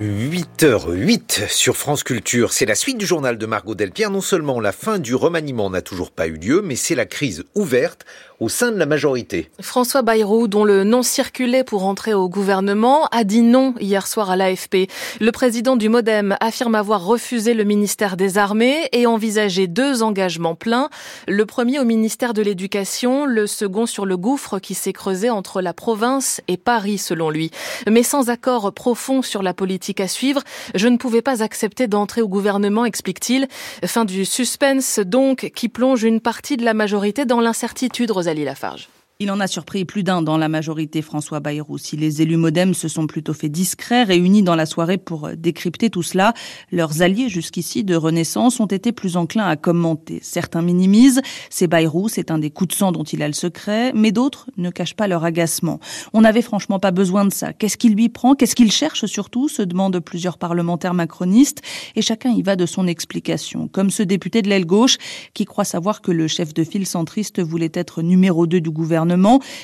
8h08 0.00 1.50
sur 1.50 1.76
France 1.76 2.04
Culture. 2.04 2.54
C'est 2.54 2.64
la 2.64 2.74
suite 2.74 2.96
du 2.96 3.04
journal 3.04 3.36
de 3.36 3.44
Margot 3.44 3.74
Delpierre. 3.74 4.10
Non 4.10 4.22
seulement 4.22 4.58
la 4.58 4.72
fin 4.72 4.98
du 4.98 5.14
remaniement 5.14 5.68
n'a 5.68 5.82
toujours 5.82 6.10
pas 6.10 6.26
eu 6.26 6.38
lieu, 6.38 6.62
mais 6.64 6.74
c'est 6.74 6.94
la 6.94 7.04
crise 7.04 7.44
ouverte 7.54 8.06
au 8.40 8.48
sein 8.48 8.72
de 8.72 8.78
la 8.78 8.86
majorité. 8.86 9.50
François 9.60 10.00
Bayrou, 10.00 10.48
dont 10.48 10.64
le 10.64 10.82
nom 10.82 11.02
circulait 11.02 11.64
pour 11.64 11.84
entrer 11.84 12.14
au 12.14 12.30
gouvernement, 12.30 13.04
a 13.12 13.24
dit 13.24 13.42
non 13.42 13.74
hier 13.78 14.06
soir 14.06 14.30
à 14.30 14.36
l'AFP. 14.36 14.88
Le 15.20 15.30
président 15.30 15.76
du 15.76 15.90
Modem 15.90 16.34
affirme 16.40 16.74
avoir 16.74 17.04
refusé 17.04 17.52
le 17.52 17.64
ministère 17.64 18.16
des 18.16 18.38
Armées 18.38 18.88
et 18.92 19.06
envisagé 19.06 19.66
deux 19.66 20.02
engagements 20.02 20.54
pleins. 20.54 20.88
Le 21.28 21.44
premier 21.44 21.78
au 21.78 21.84
ministère 21.84 22.32
de 22.32 22.40
l'Éducation, 22.40 23.26
le 23.26 23.46
second 23.46 23.84
sur 23.84 24.06
le 24.06 24.16
gouffre 24.16 24.58
qui 24.58 24.72
s'est 24.72 24.94
creusé 24.94 25.28
entre 25.28 25.60
la 25.60 25.74
province 25.74 26.40
et 26.48 26.56
Paris, 26.56 26.96
selon 26.96 27.28
lui. 27.28 27.50
Mais 27.90 28.02
sans 28.02 28.30
accord 28.30 28.72
profond 28.72 29.20
sur 29.20 29.42
la 29.42 29.52
politique 29.52 29.89
à 29.98 30.06
suivre. 30.06 30.42
Je 30.74 30.86
ne 30.86 30.96
pouvais 30.96 31.22
pas 31.22 31.42
accepter 31.42 31.88
d'entrer 31.88 32.22
au 32.22 32.28
gouvernement, 32.28 32.84
explique-t-il. 32.84 33.48
Fin 33.84 34.04
du 34.04 34.24
suspense, 34.24 35.00
donc, 35.00 35.50
qui 35.56 35.68
plonge 35.68 36.04
une 36.04 36.20
partie 36.20 36.56
de 36.56 36.64
la 36.64 36.74
majorité 36.74 37.24
dans 37.24 37.40
l'incertitude, 37.40 38.12
Rosalie 38.12 38.44
Lafarge. 38.44 38.88
Il 39.22 39.30
en 39.30 39.38
a 39.38 39.46
surpris 39.46 39.84
plus 39.84 40.02
d'un 40.02 40.22
dans 40.22 40.38
la 40.38 40.48
majorité, 40.48 41.02
François 41.02 41.40
Bayrou. 41.40 41.76
Si 41.76 41.94
les 41.94 42.22
élus 42.22 42.38
modem 42.38 42.72
se 42.72 42.88
sont 42.88 43.06
plutôt 43.06 43.34
fait 43.34 43.50
discrets, 43.50 44.04
réunis 44.04 44.42
dans 44.42 44.54
la 44.54 44.64
soirée 44.64 44.96
pour 44.96 45.28
décrypter 45.36 45.90
tout 45.90 46.02
cela, 46.02 46.32
leurs 46.72 47.02
alliés 47.02 47.28
jusqu'ici 47.28 47.84
de 47.84 47.94
Renaissance 47.94 48.60
ont 48.60 48.66
été 48.66 48.92
plus 48.92 49.18
enclins 49.18 49.46
à 49.46 49.56
commenter. 49.56 50.20
Certains 50.22 50.62
minimisent, 50.62 51.20
c'est 51.50 51.66
Bayrou, 51.66 52.08
c'est 52.08 52.30
un 52.30 52.38
des 52.38 52.48
coups 52.48 52.68
de 52.68 52.74
sang 52.74 52.92
dont 52.92 53.02
il 53.02 53.22
a 53.22 53.26
le 53.26 53.34
secret, 53.34 53.92
mais 53.94 54.10
d'autres 54.10 54.48
ne 54.56 54.70
cachent 54.70 54.96
pas 54.96 55.06
leur 55.06 55.22
agacement. 55.22 55.80
On 56.14 56.22
n'avait 56.22 56.40
franchement 56.40 56.78
pas 56.78 56.90
besoin 56.90 57.26
de 57.26 57.32
ça. 57.34 57.52
Qu'est-ce 57.52 57.76
qu'il 57.76 57.92
lui 57.92 58.08
prend? 58.08 58.34
Qu'est-ce 58.34 58.54
qu'il 58.54 58.72
cherche 58.72 59.04
surtout? 59.04 59.48
se 59.50 59.60
demandent 59.60 60.00
plusieurs 60.00 60.38
parlementaires 60.38 60.94
macronistes, 60.94 61.60
et 61.94 62.00
chacun 62.00 62.30
y 62.30 62.40
va 62.40 62.56
de 62.56 62.64
son 62.64 62.86
explication. 62.86 63.68
Comme 63.68 63.90
ce 63.90 64.02
député 64.02 64.40
de 64.40 64.48
l'aile 64.48 64.64
gauche 64.64 64.96
qui 65.34 65.44
croit 65.44 65.66
savoir 65.66 66.00
que 66.00 66.10
le 66.10 66.26
chef 66.26 66.54
de 66.54 66.64
file 66.64 66.86
centriste 66.86 67.42
voulait 67.42 67.72
être 67.74 68.00
numéro 68.00 68.46
2 68.46 68.62
du 68.62 68.70
gouvernement 68.70 69.09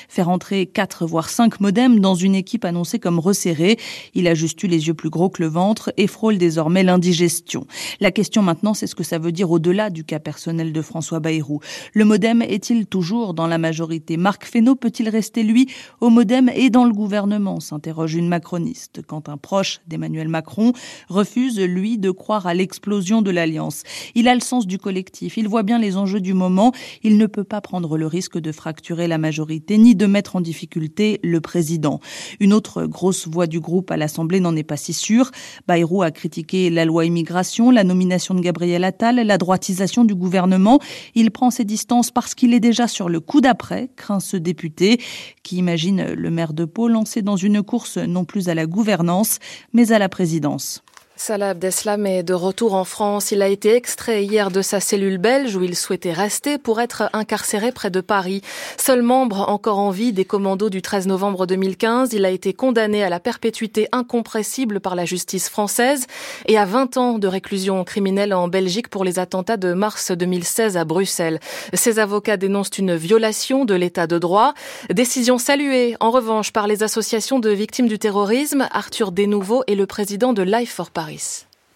faire 0.07 0.29
entrer 0.29 0.65
4 0.65 1.05
voire 1.05 1.29
5 1.29 1.59
modems 1.59 1.99
dans 1.99 2.15
une 2.15 2.35
équipe 2.35 2.65
annoncée 2.65 2.99
comme 2.99 3.19
resserrée. 3.19 3.77
Il 4.13 4.27
a 4.27 4.33
juste 4.33 4.61
eu 4.63 4.67
les 4.67 4.87
yeux 4.87 4.93
plus 4.93 5.09
gros 5.09 5.29
que 5.29 5.41
le 5.41 5.49
ventre 5.49 5.91
et 5.97 6.07
frôle 6.07 6.37
désormais 6.37 6.83
l'indigestion. 6.83 7.65
La 7.99 8.11
question 8.11 8.41
maintenant, 8.41 8.73
c'est 8.73 8.87
ce 8.87 8.95
que 8.95 9.03
ça 9.03 9.19
veut 9.19 9.31
dire 9.31 9.49
au-delà 9.51 9.89
du 9.89 10.03
cas 10.03 10.19
personnel 10.19 10.73
de 10.73 10.81
François 10.81 11.19
Bayrou. 11.19 11.59
Le 11.93 12.05
modem 12.05 12.41
est-il 12.41 12.85
toujours 12.85 13.33
dans 13.33 13.47
la 13.47 13.57
majorité? 13.57 14.17
Marc 14.17 14.45
Fesneau 14.45 14.75
peut-il 14.75 15.09
rester, 15.09 15.43
lui, 15.43 15.67
au 16.01 16.09
modem 16.09 16.49
et 16.53 16.69
dans 16.69 16.85
le 16.85 16.93
gouvernement? 16.93 17.59
S'interroge 17.59 18.15
une 18.15 18.27
macroniste. 18.27 19.01
Quand 19.07 19.29
un 19.29 19.37
proche 19.37 19.79
d'Emmanuel 19.87 20.27
Macron 20.27 20.73
refuse, 21.09 21.59
lui, 21.59 21.97
de 21.97 22.11
croire 22.11 22.47
à 22.47 22.53
l'explosion 22.53 23.21
de 23.21 23.31
l'alliance. 23.31 23.83
Il 24.15 24.27
a 24.27 24.33
le 24.33 24.41
sens 24.41 24.67
du 24.67 24.77
collectif, 24.77 25.37
il 25.37 25.47
voit 25.47 25.63
bien 25.63 25.79
les 25.79 25.97
enjeux 25.97 26.21
du 26.21 26.33
moment, 26.33 26.73
il 27.03 27.17
ne 27.17 27.25
peut 27.25 27.43
pas 27.43 27.61
prendre 27.61 27.97
le 27.97 28.07
risque 28.07 28.37
de 28.37 28.51
fracturer 28.51 29.07
la 29.07 29.17
majorité 29.17 29.36
ni 29.77 29.95
de 29.95 30.05
mettre 30.05 30.35
en 30.35 30.41
difficulté 30.41 31.19
le 31.23 31.41
président. 31.41 31.99
Une 32.39 32.53
autre 32.53 32.85
grosse 32.85 33.27
voix 33.27 33.47
du 33.47 33.59
groupe 33.59 33.91
à 33.91 33.97
l'Assemblée 33.97 34.39
n'en 34.39 34.55
est 34.55 34.63
pas 34.63 34.77
si 34.77 34.93
sûre. 34.93 35.31
Bayrou 35.67 36.01
a 36.01 36.11
critiqué 36.11 36.69
la 36.69 36.85
loi 36.85 37.05
immigration, 37.05 37.71
la 37.71 37.83
nomination 37.83 38.33
de 38.33 38.41
Gabriel 38.41 38.83
Attal, 38.83 39.15
la 39.15 39.37
droitisation 39.37 40.05
du 40.05 40.15
gouvernement. 40.15 40.79
Il 41.15 41.31
prend 41.31 41.51
ses 41.51 41.65
distances 41.65 42.11
parce 42.11 42.35
qu'il 42.35 42.53
est 42.53 42.59
déjà 42.59 42.87
sur 42.87 43.09
le 43.09 43.19
coup 43.19 43.41
d'après, 43.41 43.89
craint 43.95 44.19
ce 44.19 44.37
député, 44.37 44.99
qui 45.43 45.57
imagine 45.57 46.13
le 46.13 46.31
maire 46.31 46.53
de 46.53 46.65
Pau 46.65 46.87
lancé 46.87 47.21
dans 47.21 47.37
une 47.37 47.63
course 47.63 47.97
non 47.97 48.25
plus 48.25 48.49
à 48.49 48.55
la 48.55 48.65
gouvernance, 48.65 49.39
mais 49.73 49.91
à 49.91 49.99
la 49.99 50.09
présidence. 50.09 50.83
Salah 51.19 51.49
Abdeslam 51.49 52.05
est 52.05 52.21
de 52.21 52.35
retour 52.35 52.75
en 52.75 52.83
France. 52.83 53.31
Il 53.31 53.41
a 53.41 53.47
été 53.47 53.73
extrait 53.73 54.23
hier 54.23 54.51
de 54.51 54.61
sa 54.61 54.79
cellule 54.79 55.17
belge 55.17 55.55
où 55.55 55.63
il 55.63 55.75
souhaitait 55.75 56.13
rester 56.13 56.59
pour 56.59 56.79
être 56.79 57.09
incarcéré 57.11 57.71
près 57.71 57.89
de 57.89 58.01
Paris. 58.01 58.43
Seul 58.77 59.01
membre 59.01 59.49
encore 59.49 59.79
en 59.79 59.89
vie 59.89 60.13
des 60.13 60.25
commandos 60.25 60.69
du 60.69 60.83
13 60.83 61.07
novembre 61.07 61.47
2015, 61.47 62.13
il 62.13 62.23
a 62.23 62.29
été 62.29 62.53
condamné 62.53 63.03
à 63.03 63.09
la 63.09 63.19
perpétuité 63.19 63.87
incompressible 63.91 64.79
par 64.79 64.93
la 64.93 65.05
justice 65.05 65.49
française 65.49 66.05
et 66.45 66.55
à 66.55 66.65
20 66.65 66.97
ans 66.97 67.17
de 67.17 67.27
réclusion 67.27 67.83
criminelle 67.83 68.33
en 68.33 68.47
Belgique 68.47 68.87
pour 68.87 69.03
les 69.03 69.17
attentats 69.17 69.57
de 69.57 69.73
mars 69.73 70.11
2016 70.11 70.77
à 70.77 70.85
Bruxelles. 70.85 71.39
Ses 71.73 71.97
avocats 71.97 72.37
dénoncent 72.37 72.77
une 72.77 72.95
violation 72.95 73.65
de 73.65 73.73
l'état 73.73 74.05
de 74.05 74.19
droit. 74.19 74.53
Décision 74.91 75.39
saluée 75.39 75.95
en 75.99 76.11
revanche 76.11 76.53
par 76.53 76.67
les 76.67 76.83
associations 76.83 77.39
de 77.39 77.49
victimes 77.49 77.87
du 77.87 77.97
terrorisme. 77.97 78.67
Arthur 78.71 79.11
Desnouveau 79.11 79.63
est 79.65 79.75
le 79.75 79.87
président 79.87 80.31
de 80.31 80.43
Life 80.43 80.73
for 80.73 80.91
Paris. 80.91 81.06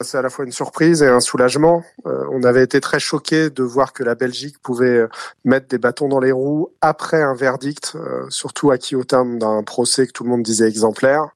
C'est 0.04 0.18
à 0.18 0.22
la 0.22 0.30
fois 0.30 0.46
une 0.46 0.52
surprise 0.52 1.04
et 1.04 1.08
un 1.08 1.20
soulagement. 1.20 1.84
Euh, 2.08 2.26
on 2.32 2.44
avait 2.44 2.64
été 2.64 2.82
très 2.82 3.00
choqués 3.00 3.50
de 3.50 3.64
voir 3.64 3.94
que 3.94 4.04
la 4.04 4.16
Belgique 4.16 4.58
pouvait 4.62 4.98
euh, 4.98 5.10
mettre 5.46 5.68
des 5.68 5.78
bâtons 5.78 6.08
dans 6.08 6.20
les 6.20 6.32
roues 6.32 6.72
après 6.82 7.22
un 7.22 7.36
verdict, 7.36 7.94
euh, 7.96 8.26
surtout 8.30 8.72
acquis 8.72 8.96
au 8.96 9.04
terme 9.04 9.38
d'un 9.38 9.64
procès 9.64 10.08
que 10.08 10.12
tout 10.12 10.24
le 10.24 10.30
monde 10.30 10.44
disait 10.44 10.68
exemplaire. 10.68 11.30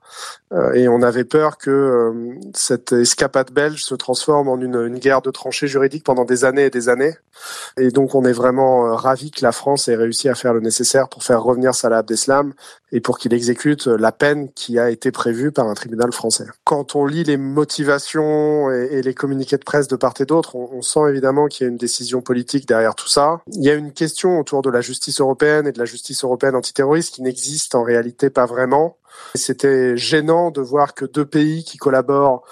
Euh, 0.55 0.74
et 0.74 0.88
on 0.88 1.01
avait 1.01 1.25
peur 1.25 1.57
que 1.57 1.69
euh, 1.69 2.35
cette 2.53 2.93
escapade 2.93 3.51
belge 3.51 3.83
se 3.83 3.93
transforme 3.95 4.47
en 4.47 4.59
une, 4.59 4.75
une, 4.75 5.00
guerre 5.00 5.21
de 5.21 5.29
tranchées 5.29 5.67
juridiques 5.67 6.03
pendant 6.03 6.24
des 6.24 6.45
années 6.45 6.65
et 6.65 6.69
des 6.69 6.88
années. 6.88 7.15
Et 7.77 7.89
donc 7.89 8.15
on 8.15 8.24
est 8.24 8.31
vraiment 8.31 8.88
euh, 8.88 8.93
ravis 8.93 9.31
que 9.31 9.43
la 9.43 9.51
France 9.51 9.89
ait 9.89 9.95
réussi 9.95 10.29
à 10.29 10.35
faire 10.35 10.53
le 10.53 10.62
nécessaire 10.62 11.09
pour 11.09 11.24
faire 11.24 11.43
revenir 11.43 11.75
Salah 11.75 11.97
Abdeslam 11.97 12.53
et 12.93 13.01
pour 13.01 13.17
qu'il 13.17 13.33
exécute 13.33 13.88
la 13.88 14.13
peine 14.13 14.50
qui 14.53 14.79
a 14.79 14.89
été 14.89 15.12
prévue 15.12 15.51
par 15.51 15.67
un 15.67 15.74
tribunal 15.74 16.13
français. 16.13 16.45
Quand 16.63 16.95
on 16.95 17.05
lit 17.05 17.25
les 17.25 17.38
motivations 17.38 18.71
et, 18.71 18.88
et 18.91 19.01
les 19.01 19.13
communiqués 19.13 19.57
de 19.57 19.65
presse 19.65 19.89
de 19.89 19.97
part 19.97 20.13
et 20.19 20.25
d'autre, 20.25 20.55
on, 20.55 20.69
on, 20.71 20.81
sent 20.81 21.09
évidemment 21.09 21.47
qu'il 21.47 21.65
y 21.65 21.67
a 21.67 21.71
une 21.71 21.77
décision 21.77 22.21
politique 22.21 22.67
derrière 22.67 22.95
tout 22.95 23.09
ça. 23.09 23.41
Il 23.51 23.63
y 23.63 23.69
a 23.69 23.74
une 23.74 23.91
question 23.91 24.39
autour 24.39 24.62
de 24.62 24.69
la 24.69 24.79
justice 24.79 25.19
européenne 25.19 25.67
et 25.67 25.74
de 25.74 25.79
la 25.79 25.85
justice 25.85 26.24
européenne 26.24 26.55
antiterroriste 26.55 27.15
qui 27.15 27.21
n'existe 27.21 27.75
en 27.75 27.83
réalité 27.83 28.29
pas 28.29 28.45
vraiment. 28.45 28.97
C'était 29.36 29.98
gênant 29.98 30.51
de 30.51 30.62
voir 30.62 30.93
que 30.93 31.05
deux 31.05 31.25
pays 31.25 31.63
qui 31.63 31.77
collaborent 31.77 32.43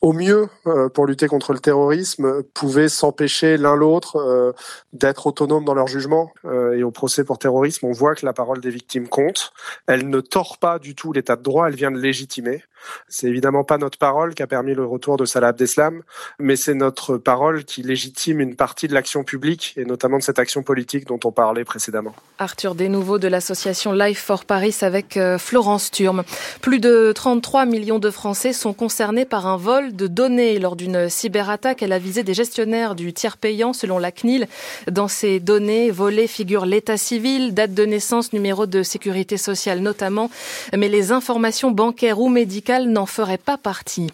au 0.00 0.12
mieux 0.12 0.48
euh, 0.66 0.88
pour 0.88 1.06
lutter 1.06 1.26
contre 1.26 1.52
le 1.52 1.58
terrorisme 1.58 2.42
pouvaient 2.54 2.88
s'empêcher 2.88 3.56
l'un 3.56 3.74
l'autre 3.74 4.16
euh, 4.16 4.52
d'être 4.92 5.26
autonomes 5.26 5.64
dans 5.64 5.74
leur 5.74 5.88
jugement. 5.88 6.30
Euh, 6.44 6.76
et 6.76 6.82
au 6.82 6.90
procès 6.90 7.24
pour 7.24 7.38
terrorisme, 7.38 7.86
on 7.86 7.92
voit 7.92 8.14
que 8.14 8.24
la 8.24 8.32
parole 8.32 8.60
des 8.60 8.70
victimes 8.70 9.08
compte. 9.08 9.52
Elle 9.86 10.08
ne 10.08 10.20
tord 10.20 10.58
pas 10.58 10.78
du 10.78 10.94
tout 10.94 11.12
l'état 11.12 11.36
de 11.36 11.42
droit, 11.42 11.68
elle 11.68 11.74
vient 11.74 11.90
de 11.90 11.98
légitimer. 11.98 12.62
C'est 13.08 13.26
évidemment 13.26 13.64
pas 13.64 13.78
notre 13.78 13.98
parole 13.98 14.34
qui 14.34 14.42
a 14.42 14.46
permis 14.46 14.74
le 14.74 14.84
retour 14.84 15.16
de 15.16 15.24
Salah 15.24 15.48
Abdeslam, 15.48 16.02
mais 16.38 16.56
c'est 16.56 16.74
notre 16.74 17.16
parole 17.16 17.64
qui 17.64 17.82
légitime 17.82 18.40
une 18.40 18.56
partie 18.56 18.88
de 18.88 18.94
l'action 18.94 19.24
publique 19.24 19.74
et 19.76 19.84
notamment 19.84 20.18
de 20.18 20.22
cette 20.22 20.38
action 20.38 20.62
politique 20.62 21.06
dont 21.06 21.20
on 21.24 21.32
parlait 21.32 21.64
précédemment. 21.64 22.14
Arthur 22.38 22.74
Desnouveau 22.74 23.18
de 23.18 23.28
l'association 23.28 23.92
Life 23.92 24.22
for 24.22 24.44
Paris 24.44 24.76
avec 24.82 25.18
Florence 25.38 25.90
Turme. 25.90 26.24
Plus 26.60 26.80
de 26.80 27.12
33 27.14 27.66
millions 27.66 27.98
de 27.98 28.10
Français 28.10 28.52
sont 28.52 28.72
concernés 28.72 29.24
par 29.24 29.46
un 29.46 29.56
vol 29.56 29.94
de 29.94 30.06
données 30.06 30.58
lors 30.58 30.76
d'une 30.76 31.08
cyberattaque. 31.08 31.82
Elle 31.82 31.92
a 31.92 31.98
visé 31.98 32.22
des 32.22 32.34
gestionnaires 32.34 32.94
du 32.94 33.12
tiers 33.12 33.36
payant 33.36 33.72
selon 33.72 33.98
la 33.98 34.12
CNIL. 34.12 34.46
Dans 34.90 35.08
ces 35.08 35.40
données 35.40 35.90
volées 35.90 36.26
figurent 36.26 36.66
l'état 36.66 36.96
civil, 36.96 37.54
date 37.54 37.74
de 37.74 37.84
naissance, 37.84 38.32
numéro 38.32 38.66
de 38.66 38.82
sécurité 38.82 39.36
sociale 39.36 39.80
notamment, 39.80 40.30
mais 40.76 40.88
les 40.88 41.12
informations 41.12 41.70
bancaires 41.70 42.20
ou 42.20 42.28
médicales 42.28 42.67
n'en 42.68 43.06
feraient 43.06 43.38
pas 43.38 43.56
partie. 43.56 44.08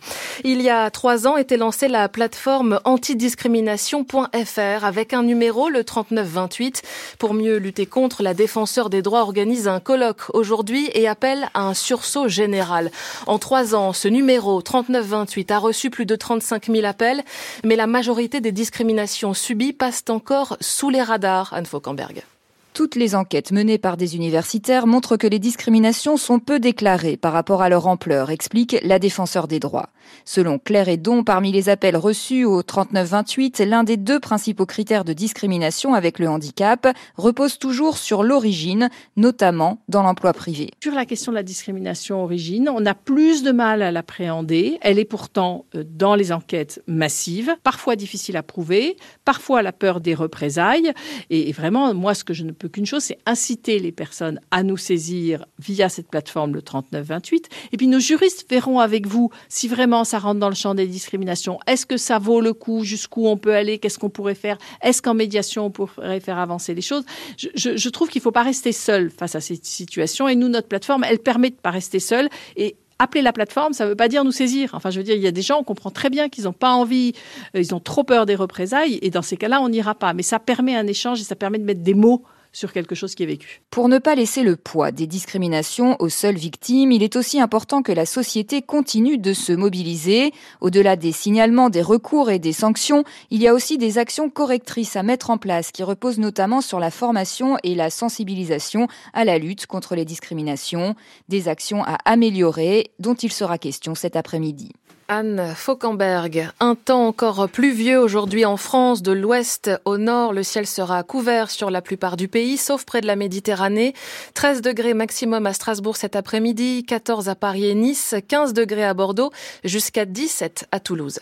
Il 0.44 0.62
y 0.62 0.70
a 0.70 0.90
trois 0.90 1.26
ans 1.26 1.36
était 1.36 1.56
lancée 1.56 1.88
la 1.88 2.08
plateforme 2.08 2.80
antidiscrimination.fr 2.84 4.84
avec 4.84 5.12
un 5.12 5.22
numéro, 5.22 5.68
le 5.68 5.84
3928. 5.84 6.82
Pour 7.18 7.34
mieux 7.34 7.56
lutter 7.56 7.86
contre, 7.86 8.22
la 8.22 8.34
défenseur 8.34 8.90
des 8.90 9.02
droits 9.02 9.22
organise 9.22 9.68
un 9.68 9.80
colloque 9.80 10.22
aujourd'hui 10.32 10.90
et 10.94 11.08
appelle 11.08 11.48
à 11.54 11.62
un 11.62 11.74
sursaut 11.74 12.28
général. 12.28 12.90
En 13.26 13.38
trois 13.38 13.74
ans, 13.74 13.92
ce 13.92 14.08
numéro 14.08 14.62
3928 14.62 15.50
a 15.50 15.58
reçu 15.58 15.90
plus 15.90 16.06
de 16.06 16.16
35 16.16 16.66
000 16.66 16.86
appels, 16.86 17.22
mais 17.64 17.76
la 17.76 17.86
majorité 17.86 18.40
des 18.40 18.52
discriminations 18.52 19.34
subies 19.34 19.72
passent 19.72 20.04
encore 20.08 20.56
sous 20.60 20.90
les 20.90 21.02
radars, 21.02 21.52
Anne 21.52 21.66
Fauquemberg. 21.66 22.24
Toutes 22.74 22.96
les 22.96 23.14
enquêtes 23.14 23.52
menées 23.52 23.78
par 23.78 23.96
des 23.96 24.16
universitaires 24.16 24.88
montrent 24.88 25.16
que 25.16 25.28
les 25.28 25.38
discriminations 25.38 26.16
sont 26.16 26.40
peu 26.40 26.58
déclarées 26.58 27.16
par 27.16 27.32
rapport 27.32 27.62
à 27.62 27.68
leur 27.68 27.86
ampleur, 27.86 28.30
explique 28.32 28.76
la 28.82 28.98
défenseur 28.98 29.46
des 29.46 29.60
droits. 29.60 29.90
Selon 30.24 30.58
Claire 30.58 30.88
Edon, 30.88 31.22
parmi 31.22 31.52
les 31.52 31.68
appels 31.68 31.96
reçus 31.96 32.44
au 32.44 32.64
3928, 32.64 33.60
l'un 33.60 33.84
des 33.84 33.96
deux 33.96 34.18
principaux 34.18 34.66
critères 34.66 35.04
de 35.04 35.12
discrimination 35.12 35.94
avec 35.94 36.18
le 36.18 36.28
handicap 36.28 36.88
repose 37.16 37.60
toujours 37.60 37.96
sur 37.96 38.24
l'origine, 38.24 38.90
notamment 39.16 39.78
dans 39.88 40.02
l'emploi 40.02 40.32
privé. 40.32 40.70
Sur 40.82 40.94
la 40.94 41.06
question 41.06 41.30
de 41.30 41.36
la 41.36 41.44
discrimination 41.44 42.24
origine, 42.24 42.68
on 42.68 42.84
a 42.86 42.94
plus 42.94 43.44
de 43.44 43.52
mal 43.52 43.82
à 43.82 43.92
l'appréhender. 43.92 44.78
Elle 44.80 44.98
est 44.98 45.04
pourtant 45.04 45.64
euh, 45.76 45.84
dans 45.88 46.16
les 46.16 46.32
enquêtes 46.32 46.82
massives, 46.88 47.54
parfois 47.62 47.94
difficile 47.94 48.36
à 48.36 48.42
prouver, 48.42 48.96
parfois 49.24 49.62
la 49.62 49.70
peur 49.70 50.00
des 50.00 50.14
représailles. 50.14 50.92
Et 51.30 51.52
vraiment, 51.52 51.94
moi, 51.94 52.14
ce 52.14 52.24
que 52.24 52.34
je 52.34 52.42
ne 52.42 52.50
peux 52.50 52.63
qu'une 52.68 52.86
chose, 52.86 53.02
c'est 53.02 53.18
inciter 53.26 53.78
les 53.78 53.92
personnes 53.92 54.40
à 54.50 54.62
nous 54.62 54.76
saisir 54.76 55.46
via 55.58 55.88
cette 55.88 56.08
plateforme 56.08 56.54
le 56.54 56.62
3928. 56.62 57.48
Et 57.72 57.76
puis 57.76 57.86
nos 57.86 57.98
juristes 57.98 58.48
verront 58.48 58.80
avec 58.80 59.06
vous 59.06 59.30
si 59.48 59.68
vraiment 59.68 60.04
ça 60.04 60.18
rentre 60.18 60.40
dans 60.40 60.48
le 60.48 60.54
champ 60.54 60.74
des 60.74 60.86
discriminations. 60.86 61.58
Est-ce 61.66 61.86
que 61.86 61.96
ça 61.96 62.18
vaut 62.18 62.40
le 62.40 62.52
coup? 62.52 62.84
Jusqu'où 62.84 63.26
on 63.26 63.36
peut 63.36 63.54
aller? 63.54 63.78
Qu'est-ce 63.78 63.98
qu'on 63.98 64.10
pourrait 64.10 64.34
faire? 64.34 64.58
Est-ce 64.82 65.02
qu'en 65.02 65.14
médiation 65.14 65.66
on 65.66 65.70
pourrait 65.70 66.20
faire 66.20 66.38
avancer 66.38 66.74
les 66.74 66.82
choses? 66.82 67.04
Je, 67.36 67.76
je, 67.76 67.88
trouve 67.88 68.08
qu'il 68.08 68.20
ne 68.20 68.24
faut 68.24 68.32
pas 68.32 68.42
rester 68.42 68.72
seul 68.72 69.10
face 69.10 69.34
à 69.34 69.40
cette 69.40 69.64
situation. 69.64 70.28
Et 70.28 70.34
nous, 70.34 70.48
notre 70.48 70.68
plateforme, 70.68 71.04
elle 71.04 71.18
permet 71.18 71.50
de 71.50 71.56
pas 71.56 71.70
rester 71.70 72.00
seul. 72.00 72.28
Et 72.56 72.76
appeler 72.98 73.22
la 73.22 73.32
plateforme, 73.32 73.72
ça 73.72 73.84
ne 73.84 73.90
veut 73.90 73.96
pas 73.96 74.08
dire 74.08 74.24
nous 74.24 74.32
saisir. 74.32 74.70
Enfin, 74.72 74.90
je 74.90 74.98
veux 74.98 75.04
dire, 75.04 75.14
il 75.16 75.22
y 75.22 75.26
a 75.26 75.32
des 75.32 75.42
gens, 75.42 75.58
on 75.60 75.64
comprend 75.64 75.90
très 75.90 76.10
bien 76.10 76.28
qu'ils 76.28 76.44
n'ont 76.44 76.52
pas 76.52 76.72
envie, 76.72 77.12
euh, 77.54 77.60
ils 77.60 77.74
ont 77.74 77.80
trop 77.80 78.04
peur 78.04 78.26
des 78.26 78.34
représailles, 78.34 78.98
et 79.02 79.10
dans 79.10 79.22
ces 79.22 79.36
cas-là, 79.36 79.60
on 79.60 79.68
n'ira 79.68 79.94
pas. 79.94 80.14
Mais 80.14 80.22
ça 80.22 80.38
permet 80.38 80.76
un 80.76 80.86
échange 80.86 81.20
et 81.20 81.24
ça 81.24 81.36
permet 81.36 81.58
de 81.58 81.64
mettre 81.64 81.82
des 81.82 81.94
mots 81.94 82.22
sur 82.54 82.72
quelque 82.72 82.94
chose 82.94 83.14
qui 83.14 83.24
est 83.24 83.26
vécu. 83.26 83.60
Pour 83.68 83.88
ne 83.88 83.98
pas 83.98 84.14
laisser 84.14 84.42
le 84.42 84.56
poids 84.56 84.92
des 84.92 85.06
discriminations 85.06 85.96
aux 85.98 86.08
seules 86.08 86.36
victimes, 86.36 86.92
il 86.92 87.02
est 87.02 87.16
aussi 87.16 87.40
important 87.40 87.82
que 87.82 87.92
la 87.92 88.06
société 88.06 88.62
continue 88.62 89.18
de 89.18 89.34
se 89.34 89.52
mobiliser. 89.52 90.32
Au-delà 90.62 90.96
des 90.96 91.12
signalements, 91.12 91.68
des 91.68 91.82
recours 91.82 92.30
et 92.30 92.38
des 92.38 92.52
sanctions, 92.52 93.04
il 93.30 93.42
y 93.42 93.48
a 93.48 93.54
aussi 93.54 93.76
des 93.76 93.98
actions 93.98 94.30
correctrices 94.30 94.96
à 94.96 95.02
mettre 95.02 95.30
en 95.30 95.36
place 95.36 95.72
qui 95.72 95.82
reposent 95.82 96.18
notamment 96.18 96.60
sur 96.60 96.80
la 96.80 96.90
formation 96.90 97.58
et 97.64 97.74
la 97.74 97.90
sensibilisation 97.90 98.88
à 99.12 99.24
la 99.24 99.38
lutte 99.38 99.66
contre 99.66 99.94
les 99.94 100.04
discriminations, 100.04 100.94
des 101.28 101.48
actions 101.48 101.82
à 101.84 101.98
améliorer 102.04 102.92
dont 102.98 103.14
il 103.14 103.32
sera 103.32 103.58
question 103.58 103.94
cet 103.94 104.16
après-midi. 104.16 104.70
Anne 105.08 105.52
Fauquemberg. 105.54 106.50
Un 106.60 106.74
temps 106.74 107.06
encore 107.06 107.48
pluvieux 107.48 108.00
aujourd'hui 108.00 108.44
en 108.44 108.56
France, 108.56 109.02
de 109.02 109.12
l'ouest 109.12 109.70
au 109.84 109.98
nord. 109.98 110.32
Le 110.32 110.42
ciel 110.42 110.66
sera 110.66 111.02
couvert 111.02 111.50
sur 111.50 111.70
la 111.70 111.82
plupart 111.82 112.16
du 112.16 112.28
pays, 112.28 112.56
sauf 112.56 112.84
près 112.84 113.00
de 113.00 113.06
la 113.06 113.16
Méditerranée. 113.16 113.94
13 114.34 114.62
degrés 114.62 114.94
maximum 114.94 115.46
à 115.46 115.52
Strasbourg 115.52 115.96
cet 115.96 116.16
après-midi, 116.16 116.84
14 116.86 117.28
à 117.28 117.34
Paris 117.34 117.66
et 117.66 117.74
Nice, 117.74 118.14
15 118.28 118.54
degrés 118.54 118.84
à 118.84 118.94
Bordeaux, 118.94 119.30
jusqu'à 119.62 120.06
17 120.06 120.68
à 120.72 120.80
Toulouse. 120.80 121.20